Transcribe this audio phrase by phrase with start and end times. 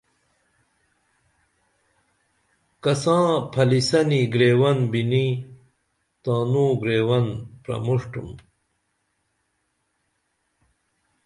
[2.83, 5.25] کساں پھلیسنی گریون بِنی
[6.23, 7.25] تانوں گریون
[7.63, 8.29] پرمُݜٹُم